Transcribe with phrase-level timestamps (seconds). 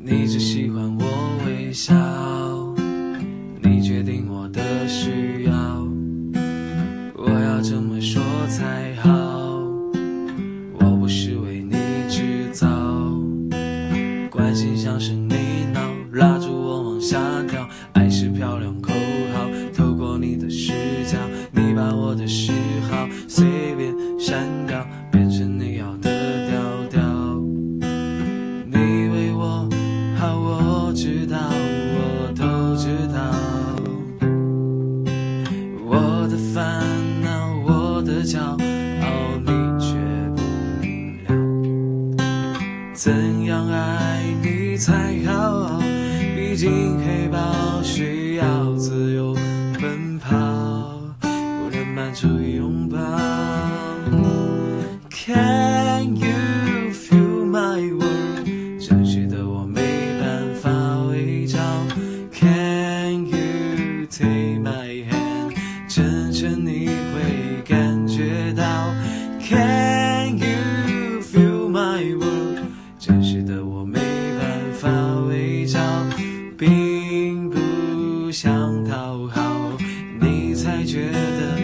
[0.00, 1.04] 你只喜欢我
[1.44, 1.94] 微笑，
[3.62, 5.52] 你决定我的需要，
[7.14, 9.10] 我要怎么说才好？
[10.78, 11.76] 我不是为你
[12.08, 12.66] 制造，
[14.30, 15.34] 关心像是你
[15.74, 15.80] 闹，
[16.12, 17.18] 拉住我往下
[17.48, 18.92] 跳，爱是漂亮口
[19.34, 20.72] 号，透过你的视
[21.06, 21.18] 角，
[21.52, 22.52] 你把我的嗜
[22.90, 23.87] 好随便
[38.28, 38.56] 骄傲，
[39.38, 39.48] 你
[39.80, 39.96] 却
[40.36, 40.42] 不
[40.82, 41.32] 明了。
[42.92, 44.92] 怎样爱你才
[45.24, 45.80] 好？
[46.36, 49.34] 毕竟黑豹需要自由
[49.80, 50.36] 奔跑，
[51.20, 52.98] 不能满足于拥抱。
[55.08, 58.46] Can you feel my world？
[58.78, 59.80] 真实的我没
[60.20, 60.70] 办法
[61.10, 61.58] 伪造。
[62.30, 65.54] Can you take my hand？
[65.88, 66.87] 真诚你
[68.18, 68.92] 觉到
[69.38, 72.58] can you feel my world
[72.98, 74.00] 真实的我没
[74.36, 74.90] 办法
[75.28, 75.78] 伪造
[76.58, 79.78] 并不想讨好
[80.20, 81.57] 你才觉得